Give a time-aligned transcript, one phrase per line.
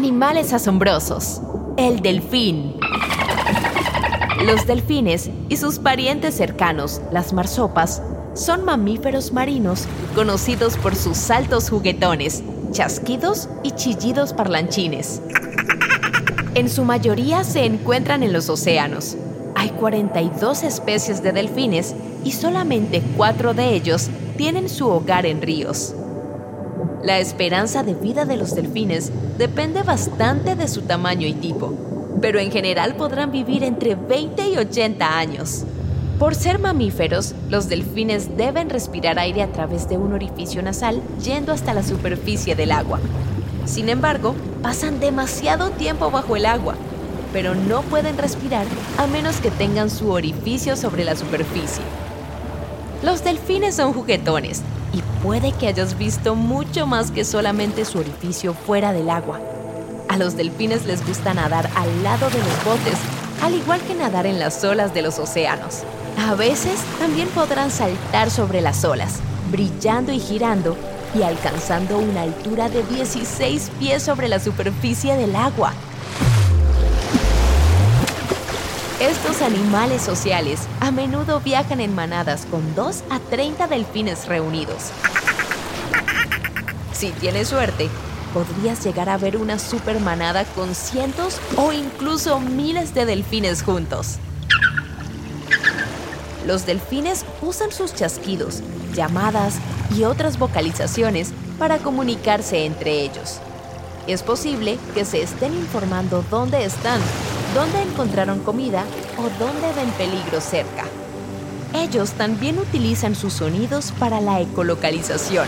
[0.00, 1.42] Animales asombrosos.
[1.76, 2.74] El delfín.
[4.46, 8.00] Los delfines y sus parientes cercanos, las marsopas,
[8.32, 9.84] son mamíferos marinos
[10.14, 12.42] conocidos por sus saltos juguetones,
[12.72, 15.20] chasquidos y chillidos parlanchines.
[16.54, 19.18] En su mayoría se encuentran en los océanos.
[19.54, 21.94] Hay 42 especies de delfines
[22.24, 24.08] y solamente cuatro de ellos
[24.38, 25.94] tienen su hogar en ríos.
[27.02, 31.72] La esperanza de vida de los delfines depende bastante de su tamaño y tipo,
[32.20, 35.64] pero en general podrán vivir entre 20 y 80 años.
[36.18, 41.52] Por ser mamíferos, los delfines deben respirar aire a través de un orificio nasal yendo
[41.52, 43.00] hasta la superficie del agua.
[43.64, 46.74] Sin embargo, pasan demasiado tiempo bajo el agua,
[47.32, 48.66] pero no pueden respirar
[48.98, 51.82] a menos que tengan su orificio sobre la superficie.
[53.02, 54.60] Los delfines son juguetones
[54.92, 59.40] y puede que hayas visto mucho más que solamente su orificio fuera del agua.
[60.08, 62.98] A los delfines les gusta nadar al lado de los botes,
[63.42, 65.84] al igual que nadar en las olas de los océanos.
[66.18, 69.20] A veces también podrán saltar sobre las olas,
[69.50, 70.76] brillando y girando
[71.14, 75.72] y alcanzando una altura de 16 pies sobre la superficie del agua.
[79.00, 84.90] Estos animales sociales a menudo viajan en manadas con 2 a 30 delfines reunidos.
[86.92, 87.88] Si tienes suerte,
[88.34, 94.18] podrías llegar a ver una supermanada con cientos o incluso miles de delfines juntos.
[96.46, 98.62] Los delfines usan sus chasquidos,
[98.94, 99.54] llamadas
[99.96, 103.40] y otras vocalizaciones para comunicarse entre ellos.
[104.06, 107.00] Es posible que se estén informando dónde están,
[107.54, 108.84] dónde encontraron comida
[109.18, 110.84] o dónde ven peligro cerca.
[111.74, 115.46] Ellos también utilizan sus sonidos para la ecolocalización.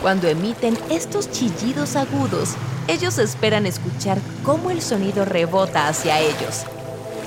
[0.00, 2.54] Cuando emiten estos chillidos agudos,
[2.88, 6.64] ellos esperan escuchar cómo el sonido rebota hacia ellos.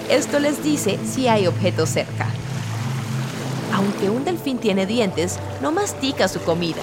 [0.10, 2.28] Esto les dice si hay objetos cerca.
[3.74, 6.82] Aunque un delfín tiene dientes, no mastica su comida.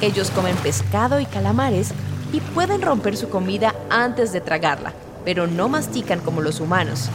[0.00, 1.92] Ellos comen pescado y calamares
[2.32, 4.92] y pueden romper su comida antes de tragarla,
[5.24, 7.08] pero no mastican como los humanos.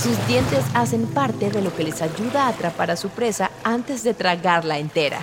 [0.00, 4.02] Sus dientes hacen parte de lo que les ayuda a atrapar a su presa antes
[4.02, 5.20] de tragarla entera.